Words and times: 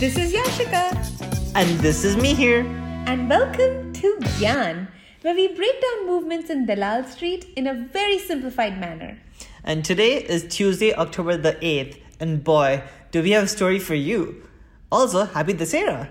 This 0.00 0.16
is 0.16 0.32
Yashika, 0.32 1.52
And 1.54 1.78
this 1.80 2.04
is 2.04 2.16
me 2.16 2.32
here. 2.32 2.60
and 3.06 3.28
welcome 3.28 3.92
to 3.92 4.16
Gyan, 4.38 4.88
where 5.20 5.34
we 5.34 5.48
break 5.48 5.78
down 5.82 6.06
movements 6.06 6.48
in 6.48 6.64
Dalal 6.64 7.04
Street 7.04 7.44
in 7.54 7.66
a 7.66 7.74
very 7.74 8.18
simplified 8.18 8.80
manner. 8.80 9.18
And 9.62 9.84
today 9.84 10.14
is 10.24 10.46
Tuesday, 10.48 10.94
October 10.94 11.36
the 11.36 11.52
8th. 11.60 11.98
And 12.18 12.42
boy, 12.42 12.82
do 13.10 13.22
we 13.22 13.32
have 13.32 13.44
a 13.44 13.48
story 13.48 13.78
for 13.78 13.94
you. 13.94 14.42
Also, 14.90 15.26
happy 15.26 15.52
Dasera. 15.52 16.08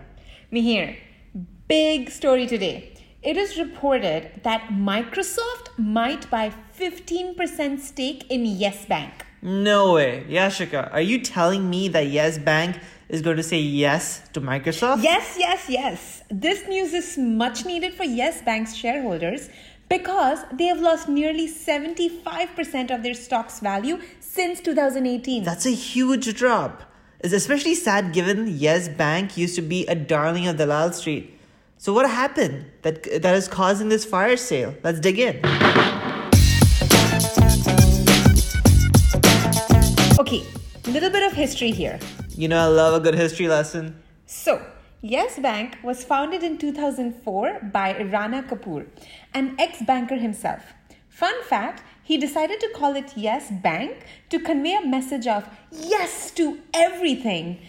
Mihir, 0.54 0.96
big 1.68 2.12
story 2.12 2.46
today. 2.46 2.94
It 3.24 3.38
is 3.38 3.58
reported 3.58 4.42
that 4.44 4.70
Microsoft 4.70 5.78
might 5.80 6.30
buy 6.30 6.54
15% 6.78 7.80
stake 7.80 8.30
in 8.30 8.46
Yes 8.46 8.86
Bank. 8.86 9.26
No 9.42 9.94
way. 9.94 10.26
Yashika, 10.30 10.92
are 10.92 11.02
you 11.02 11.22
telling 11.22 11.70
me 11.70 11.88
that 11.90 12.08
Yes 12.08 12.38
Bank 12.38 12.78
is 13.08 13.22
going 13.22 13.38
to 13.38 13.44
say 13.44 13.60
yes 13.60 14.22
to 14.34 14.42
Microsoft? 14.42 15.04
Yes, 15.04 15.36
yes, 15.40 15.70
yes. 15.70 16.24
This 16.30 16.68
news 16.68 16.94
is 16.94 17.18
much 17.18 17.66
needed 17.66 17.94
for 17.94 18.04
Yes 18.04 18.42
Bank's 18.42 18.76
shareholders 18.76 19.50
because 19.90 20.40
they 20.52 20.66
have 20.66 20.80
lost 20.80 21.08
nearly 21.08 21.48
75% 21.48 22.92
of 22.92 23.02
their 23.02 23.14
stock's 23.14 23.60
value 23.60 24.00
since 24.20 24.60
2018. 24.60 25.44
That's 25.44 25.66
a 25.66 25.72
huge 25.72 26.34
drop. 26.36 26.84
It's 27.22 27.34
especially 27.34 27.76
sad 27.76 28.14
given 28.14 28.48
Yes 28.48 28.88
Bank 28.90 29.38
used 29.38 29.56
to 29.56 29.62
be 29.62 29.86
a 29.88 29.96
darling 29.96 30.48
of 30.48 30.58
the 30.58 30.66
Dalal 30.66 30.94
Street. 30.94 31.38
So 31.78 31.94
what 31.94 32.10
happened 32.10 32.66
that 32.82 33.04
that 33.22 33.36
is 33.36 33.48
causing 33.48 33.88
this 33.88 34.04
fire 34.04 34.36
sale? 34.36 34.76
Let's 34.84 35.00
dig 35.00 35.18
in. 35.18 35.99
Little 40.90 41.12
bit 41.12 41.24
of 41.24 41.34
history 41.34 41.72
here. 41.72 42.00
You 42.30 42.48
know 42.48 42.58
I 42.58 42.66
love 42.66 42.96
a 42.96 43.00
good 43.00 43.16
history 43.16 43.48
lesson. 43.48 44.02
So, 44.26 44.62
Yes 45.02 45.38
Bank 45.40 45.78
was 45.84 46.04
founded 46.04 46.42
in 46.42 46.58
2004 46.58 47.70
by 47.72 48.02
Rana 48.02 48.44
Kapoor, 48.44 48.88
an 49.34 49.56
ex 49.60 49.82
banker 49.84 50.16
himself. 50.16 50.64
Fun 51.08 51.44
fact 51.44 51.84
he 52.04 52.18
decided 52.18 52.60
to 52.62 52.70
call 52.76 52.96
it 52.96 53.14
Yes 53.16 53.52
Bank 53.52 54.06
to 54.30 54.40
convey 54.40 54.76
a 54.76 54.86
message 54.86 55.28
of 55.28 55.48
yes 55.72 56.32
to 56.32 56.60
everything. 56.74 57.60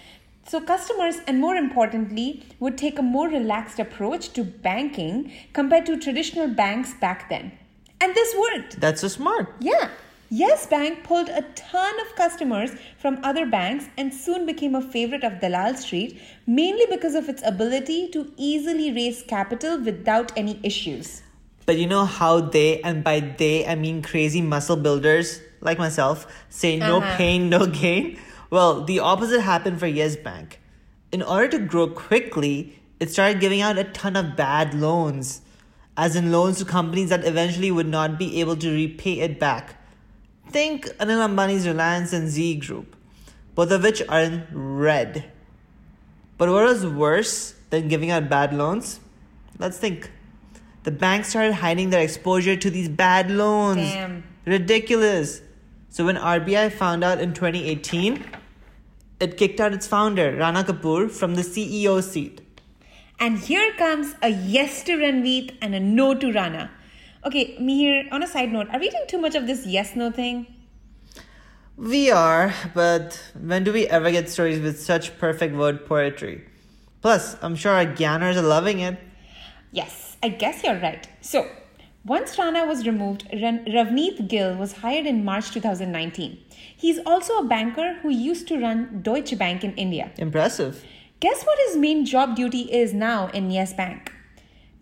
So, 0.47 0.61
customers, 0.61 1.17
and 1.27 1.39
more 1.39 1.57
importantly, 1.57 2.43
would 2.59 2.79
take 2.79 2.99
a 2.99 3.03
more 3.03 3.29
relaxed 3.29 3.79
approach 3.79 4.33
to 4.33 4.43
banking 4.43 5.31
compared 5.53 5.87
to 5.87 5.99
traditional 5.99 6.49
banks 6.49 6.95
back 6.95 7.29
then. 7.29 7.53
And 8.01 8.15
this 8.15 8.35
worked. 8.35 8.81
That's 8.81 9.03
so 9.03 9.09
smart. 9.09 9.55
Yeah. 9.61 9.91
Yes 10.33 10.65
Bank 10.65 11.03
pulled 11.03 11.29
a 11.29 11.43
ton 11.57 12.01
of 12.01 12.15
customers 12.15 12.71
from 12.99 13.19
other 13.25 13.47
banks 13.47 13.87
and 13.99 14.15
soon 14.15 14.47
became 14.47 14.77
a 14.77 14.81
favorite 14.81 15.25
of 15.25 15.41
Dalal 15.41 15.75
Street, 15.75 16.21
mainly 16.47 16.87
because 16.89 17.17
of 17.17 17.29
its 17.29 17.43
ability 17.45 18.09
to 18.11 18.33
easily 18.37 18.93
raise 18.93 19.23
capital 19.23 19.81
without 19.81 20.31
any 20.37 20.61
issues. 20.63 21.23
But 21.67 21.79
you 21.79 21.89
know 21.89 22.05
how 22.05 22.41
they, 22.41 22.81
and 22.83 23.03
by 23.03 23.19
they 23.21 23.67
I 23.67 23.75
mean 23.75 24.03
crazy 24.03 24.41
muscle 24.41 24.77
builders 24.77 25.41
like 25.61 25.79
myself, 25.79 26.29
say 26.49 26.77
no 26.79 26.99
Uh-huh. 26.99 27.17
pain, 27.17 27.49
no 27.49 27.67
gain? 27.67 28.17
Well, 28.51 28.85
the 28.85 29.01
opposite 29.01 29.41
happened 29.41 29.81
for 29.81 29.89
Yes 29.89 30.15
Bank. 30.15 30.61
In 31.11 31.23
order 31.23 31.49
to 31.49 31.59
grow 31.59 31.89
quickly, 31.89 32.81
it 33.01 33.11
started 33.11 33.41
giving 33.41 33.63
out 33.63 33.79
a 33.79 33.85
ton 33.85 34.15
of 34.15 34.37
bad 34.37 34.75
loans, 34.75 35.43
as 35.97 36.15
in 36.15 36.31
loans 36.31 36.59
to 36.59 36.65
companies 36.65 37.09
that 37.09 37.25
eventually 37.25 37.73
would 37.73 37.89
not 37.89 38.17
be 38.17 38.41
able 38.41 38.55
to 38.57 38.71
repay 38.73 39.19
it 39.19 39.41
back. 39.41 39.75
Think 40.51 40.87
Anil 40.99 41.29
Ambani's 41.29 41.67
Reliance 41.67 42.13
and 42.13 42.29
Zee 42.29 42.57
Group, 42.57 42.97
both 43.55 43.71
of 43.71 43.83
which 43.83 44.03
are 44.09 44.21
in 44.21 44.47
red. 44.53 45.31
But 46.39 46.49
what 46.49 46.65
was 46.65 46.85
worse 46.85 47.55
than 47.71 47.89
giving 47.89 48.11
out 48.11 48.29
bad 48.29 48.53
loans? 48.53 48.99
Let's 49.59 49.79
think. 49.79 50.11
The 50.83 50.91
bank 50.91 51.27
started 51.27 51.53
hiding 51.53 51.91
their 51.91 52.01
exposure 52.01 52.57
to 52.57 52.71
these 52.71 52.89
bad 52.89 53.31
loans. 53.31 53.93
Damn. 53.93 54.25
Ridiculous. 54.47 55.43
So 55.91 56.07
when 56.07 56.17
RBI 56.17 56.73
found 56.73 57.05
out 57.05 57.21
in 57.21 57.35
2018, 57.35 58.25
it 59.21 59.37
kicked 59.37 59.61
out 59.61 59.73
its 59.73 59.87
founder, 59.87 60.35
Rana 60.35 60.65
Kapoor, 60.65 61.11
from 61.11 61.35
the 61.35 61.43
CEO 61.43 62.03
seat. 62.03 62.41
And 63.19 63.39
here 63.39 63.73
comes 63.75 64.15
a 64.23 64.29
yes 64.31 64.83
to 64.85 64.93
Ravneet 64.93 65.57
and 65.61 65.75
a 65.75 65.81
no 65.81 66.15
to 66.15 66.33
Rana. 66.33 66.71
Okay, 67.23 67.57
Mihir, 67.61 68.11
on 68.11 68.23
a 68.23 68.27
side 68.27 68.51
note, 68.51 68.69
are 68.73 68.79
we 68.79 68.89
doing 68.89 69.05
too 69.07 69.19
much 69.19 69.35
of 69.35 69.47
this 69.47 69.67
yes 69.67 69.95
no 69.95 70.11
thing? 70.11 70.47
We 71.77 72.11
are, 72.11 72.55
but 72.75 73.23
when 73.39 73.63
do 73.63 73.75
we 73.75 73.87
ever 73.87 74.11
get 74.11 74.31
stories 74.31 74.59
with 74.59 74.81
such 74.81 75.19
perfect 75.19 75.55
word 75.55 75.85
poetry? 75.85 76.45
Plus, 77.03 77.37
I'm 77.43 77.57
sure 77.57 77.73
our 77.73 77.85
Gyanners 77.85 78.37
are 78.37 78.43
loving 78.43 78.81
it. 78.81 78.99
Yes, 79.71 80.17
I 80.23 80.31
guess 80.31 80.65
you're 80.65 80.81
right. 80.81 81.07
So, 81.21 81.47
once 82.07 82.39
Rana 82.39 82.65
was 82.65 82.87
removed, 82.87 83.29
Ravneet 83.31 84.27
Gill 84.29 84.57
was 84.57 84.79
hired 84.79 85.05
in 85.05 85.23
March 85.23 85.51
2019. 85.51 86.39
He's 86.75 86.99
also 87.05 87.39
a 87.39 87.45
banker 87.45 87.99
who 88.01 88.09
used 88.09 88.49
to 88.49 88.59
run 88.59 89.01
Deutsche 89.03 89.37
Bank 89.39 89.63
in 89.63 89.75
India. 89.75 90.11
Impressive. 90.17 90.85
Guess 91.21 91.45
what 91.45 91.59
his 91.67 91.77
main 91.77 92.07
job 92.07 92.35
duty 92.35 92.73
is 92.73 92.95
now 92.95 93.29
in 93.29 93.51
Yes 93.51 93.75
Bank? 93.75 94.13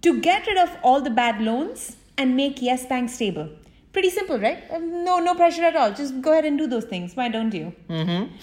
To 0.02 0.20
get 0.20 0.46
rid 0.46 0.56
of 0.56 0.76
all 0.84 1.00
the 1.00 1.10
bad 1.10 1.40
loans 1.40 1.96
and 2.18 2.36
make 2.36 2.60
Yes 2.60 2.84
Bank 2.86 3.08
stable. 3.08 3.48
Pretty 3.92 4.10
simple, 4.10 4.38
right? 4.38 4.64
Um, 4.70 5.04
No, 5.04 5.18
no 5.18 5.34
pressure 5.34 5.62
at 5.64 5.76
all. 5.76 5.92
Just 5.92 6.20
go 6.20 6.32
ahead 6.32 6.44
and 6.44 6.58
do 6.58 6.66
those 6.66 6.84
things. 6.84 7.16
Why 7.16 7.28
don't 7.28 7.54
you? 7.54 7.74
Mm-hmm. 7.88 8.34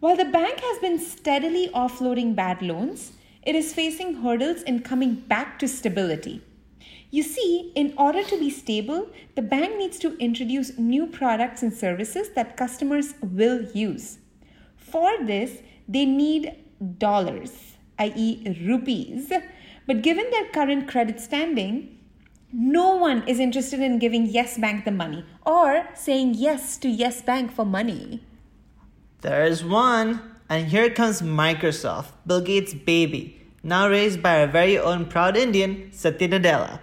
While 0.00 0.16
the 0.16 0.24
bank 0.24 0.60
has 0.60 0.78
been 0.80 0.98
steadily 0.98 1.68
offloading 1.74 2.34
bad 2.34 2.62
loans, 2.62 3.12
it 3.42 3.54
is 3.54 3.72
facing 3.72 4.14
hurdles 4.22 4.62
in 4.62 4.80
coming 4.80 5.14
back 5.14 5.58
to 5.60 5.68
stability. 5.68 6.42
You 7.10 7.22
see, 7.22 7.72
in 7.74 7.94
order 7.96 8.22
to 8.22 8.38
be 8.38 8.50
stable, 8.50 9.08
the 9.34 9.42
bank 9.42 9.78
needs 9.78 9.98
to 10.00 10.16
introduce 10.18 10.76
new 10.78 11.06
products 11.06 11.62
and 11.62 11.72
services 11.72 12.30
that 12.34 12.56
customers 12.56 13.14
will 13.22 13.62
use. 13.72 14.18
For 14.76 15.10
this, 15.24 15.62
they 15.88 16.04
need 16.04 16.54
dollars, 16.98 17.52
i.e., 17.98 18.56
rupees. 18.66 19.32
But 19.86 20.02
given 20.02 20.30
their 20.30 20.46
current 20.50 20.86
credit 20.86 21.18
standing, 21.18 21.97
no 22.52 22.96
one 22.96 23.26
is 23.28 23.38
interested 23.38 23.80
in 23.80 23.98
giving 23.98 24.26
Yes 24.26 24.58
Bank 24.58 24.84
the 24.84 24.90
money 24.90 25.24
or 25.44 25.86
saying 25.94 26.34
yes 26.34 26.78
to 26.78 26.88
Yes 26.88 27.22
Bank 27.22 27.52
for 27.52 27.64
money. 27.64 28.22
There's 29.20 29.64
one. 29.64 30.22
And 30.50 30.68
here 30.68 30.88
comes 30.88 31.20
Microsoft, 31.20 32.12
Bill 32.26 32.40
Gates' 32.40 32.72
baby, 32.72 33.38
now 33.62 33.86
raised 33.86 34.22
by 34.22 34.40
our 34.40 34.46
very 34.46 34.78
own 34.78 35.04
proud 35.04 35.36
Indian, 35.36 35.92
Satya 35.92 36.28
Nadella. 36.28 36.80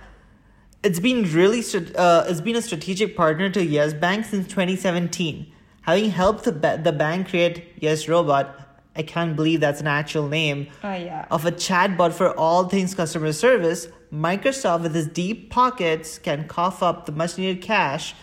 It's 0.84 1.00
been 1.00 1.24
really 1.34 1.64
uh, 1.96 2.26
it's 2.28 2.42
been 2.42 2.56
a 2.56 2.62
strategic 2.62 3.18
partner 3.18 3.50
to 3.50 3.66
Yes 3.66 3.96
Bank 3.96 4.26
since 4.26 4.48
2017, 4.48 5.52
having 5.82 6.12
helped 6.12 6.44
the, 6.44 6.52
the 6.52 6.92
bank 6.92 7.30
create 7.30 7.74
Yes 7.80 8.08
Robot. 8.08 8.65
I 8.96 9.04
can't 9.04 9.36
believe 9.36 9.60
that's 9.60 9.82
an 9.82 9.88
actual 9.88 10.28
name. 10.28 10.68
Oh, 10.84 10.94
yeah. 10.94 11.26
Of 11.30 11.46
a 11.46 11.52
chatbot 11.52 12.14
for 12.14 12.38
all 12.38 12.70
things 12.70 12.96
customer 12.96 13.34
service, 13.34 13.88
Microsoft, 14.12 14.84
with 14.84 14.96
its 14.96 15.08
deep 15.08 15.50
pockets, 15.50 16.18
can 16.18 16.48
cough 16.48 16.82
up 16.82 17.06
the 17.06 17.12
much 17.12 17.38
needed 17.38 17.62
cash 17.62 18.16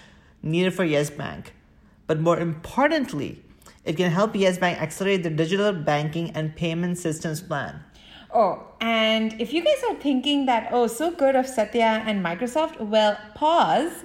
needed 0.43 0.75
for 0.75 0.85
Yes 0.85 1.11
Bank. 1.11 1.55
But 2.07 2.21
more 2.21 2.39
importantly, 2.39 3.43
it 3.85 3.97
can 3.97 4.11
help 4.11 4.35
Yes 4.35 4.59
Bank 4.59 4.81
accelerate 4.81 5.23
the 5.23 5.31
digital 5.31 5.73
banking 5.73 6.31
and 6.31 6.57
payment 6.57 6.99
systems 6.99 7.41
plan. 7.41 7.85
Oh, 8.35 8.67
and 8.81 9.39
if 9.39 9.53
you 9.53 9.63
guys 9.63 9.83
are 9.91 9.97
thinking 9.97 10.47
that, 10.47 10.69
oh, 10.73 10.87
so 10.87 11.11
good 11.11 11.37
of 11.37 11.47
Satya 11.47 12.03
and 12.07 12.25
Microsoft, 12.25 12.81
well, 12.81 13.19
pause 13.35 14.05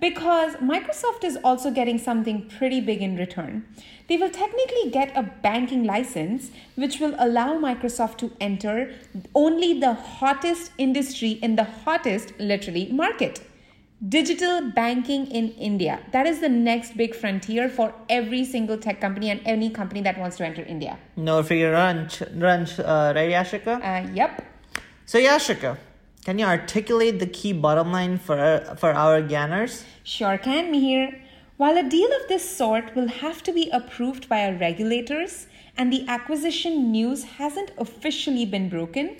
because 0.00 0.54
Microsoft 0.56 1.24
is 1.24 1.38
also 1.42 1.70
getting 1.70 1.98
something 1.98 2.48
pretty 2.48 2.80
big 2.80 3.00
in 3.00 3.16
return. 3.16 3.66
They 4.08 4.16
will 4.16 4.30
technically 4.30 4.90
get 4.90 5.16
a 5.16 5.22
banking 5.22 5.84
license, 5.84 6.50
which 6.74 7.00
will 7.00 7.14
allow 7.18 7.58
Microsoft 7.58 8.18
to 8.18 8.32
enter 8.40 8.94
only 9.34 9.80
the 9.80 9.94
hottest 9.94 10.72
industry 10.78 11.32
in 11.42 11.56
the 11.56 11.64
hottest, 11.64 12.32
literally, 12.38 12.92
market. 12.92 13.40
Digital 14.06 14.70
banking 14.70 15.26
in 15.28 15.52
India. 15.52 16.00
That 16.12 16.26
is 16.26 16.40
the 16.40 16.50
next 16.50 16.98
big 16.98 17.14
frontier 17.14 17.70
for 17.70 17.94
every 18.10 18.44
single 18.44 18.76
tech 18.76 19.00
company 19.00 19.30
and 19.30 19.40
any 19.46 19.70
company 19.70 20.02
that 20.02 20.18
wants 20.18 20.36
to 20.36 20.44
enter 20.44 20.62
India. 20.62 20.98
No 21.16 21.42
figure 21.42 21.72
ranch, 21.72 22.22
ranch, 22.34 22.78
uh, 22.78 23.12
right, 23.16 23.30
Yashika? 23.30 23.80
Uh, 23.82 24.12
yep. 24.12 24.44
So, 25.06 25.18
Yashika, 25.18 25.78
can 26.26 26.40
you 26.40 26.44
articulate 26.44 27.20
the 27.20 27.26
key 27.38 27.52
bottom 27.52 27.92
line 27.92 28.18
for 28.18 28.38
for 28.80 28.92
our 29.02 29.18
Gyanners? 29.32 29.74
Sure 30.02 30.38
can, 30.46 30.72
Mihir. 30.72 31.20
While 31.56 31.78
a 31.78 31.88
deal 31.92 32.10
of 32.16 32.26
this 32.30 32.46
sort 32.60 32.96
will 32.96 33.12
have 33.18 33.44
to 33.44 33.52
be 33.58 33.70
approved 33.78 34.28
by 34.32 34.40
our 34.46 34.56
regulators 34.62 35.46
and 35.76 35.92
the 35.92 36.02
acquisition 36.16 36.90
news 36.90 37.22
hasn't 37.36 37.70
officially 37.78 38.44
been 38.56 38.68
broken, 38.68 39.14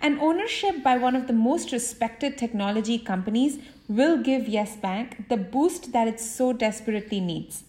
an 0.00 0.20
ownership 0.28 0.80
by 0.84 0.96
one 1.08 1.16
of 1.16 1.26
the 1.26 1.38
most 1.40 1.72
respected 1.72 2.38
technology 2.38 2.96
companies 3.12 3.58
will 3.88 4.16
give 4.30 4.48
Yes 4.56 4.76
Bank 4.88 5.28
the 5.28 5.42
boost 5.58 5.92
that 5.92 6.06
it 6.14 6.20
so 6.20 6.52
desperately 6.52 7.20
needs. 7.20 7.64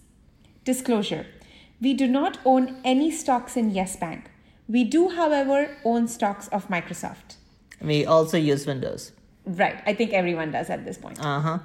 Disclosure 0.72 1.26
We 1.82 1.96
do 1.96 2.08
not 2.08 2.38
own 2.46 2.76
any 2.96 3.10
stocks 3.24 3.58
in 3.64 3.78
Yes 3.84 3.96
Bank, 4.08 4.30
We 4.68 4.84
do, 4.98 5.08
however, 5.22 5.62
own 5.84 6.08
stocks 6.08 6.48
of 6.60 6.70
Microsoft. 6.76 7.40
We 7.84 8.06
also 8.06 8.38
use 8.38 8.66
Windows. 8.66 9.12
Right, 9.46 9.82
I 9.86 9.94
think 9.94 10.14
everyone 10.14 10.52
does 10.52 10.70
at 10.70 10.86
this 10.86 10.98
point. 10.98 11.20
Uh 11.20 11.40
huh. 11.40 11.60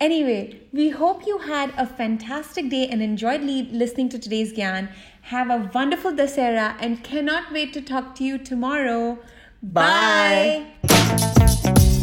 Anyway, 0.00 0.60
we 0.72 0.88
hope 0.88 1.26
you 1.26 1.38
had 1.38 1.72
a 1.76 1.86
fantastic 1.86 2.70
day 2.70 2.88
and 2.88 3.02
enjoyed 3.02 3.42
le- 3.42 3.68
listening 3.70 4.08
to 4.10 4.18
today's 4.18 4.52
Gyan. 4.52 4.88
Have 5.22 5.50
a 5.50 5.70
wonderful 5.74 6.12
Dasera 6.12 6.76
and 6.80 7.04
cannot 7.04 7.52
wait 7.52 7.74
to 7.74 7.82
talk 7.82 8.14
to 8.14 8.24
you 8.24 8.38
tomorrow. 8.38 9.18
Bye. 9.62 10.66
Bye. 10.88 11.96